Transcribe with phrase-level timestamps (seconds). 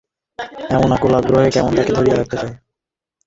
[0.69, 2.55] এমন আকুল আগ্রহে কেন সে তাকে ধরিয়া রাখতে চায়?